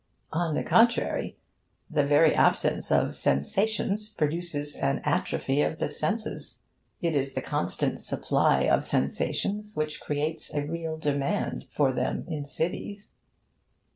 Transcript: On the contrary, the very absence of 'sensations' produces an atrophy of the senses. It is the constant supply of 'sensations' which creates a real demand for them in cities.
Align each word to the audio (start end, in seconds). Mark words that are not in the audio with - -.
On 0.33 0.55
the 0.55 0.63
contrary, 0.63 1.37
the 1.87 2.03
very 2.03 2.33
absence 2.33 2.91
of 2.91 3.15
'sensations' 3.15 4.09
produces 4.09 4.75
an 4.75 4.99
atrophy 5.05 5.61
of 5.61 5.77
the 5.77 5.87
senses. 5.89 6.61
It 7.03 7.15
is 7.15 7.35
the 7.35 7.41
constant 7.43 7.99
supply 7.99 8.61
of 8.63 8.83
'sensations' 8.83 9.75
which 9.77 10.01
creates 10.01 10.51
a 10.55 10.65
real 10.65 10.97
demand 10.97 11.67
for 11.75 11.91
them 11.93 12.25
in 12.27 12.45
cities. 12.45 13.11